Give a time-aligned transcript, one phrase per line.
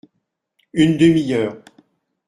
[0.73, 1.61] Une demi-heure.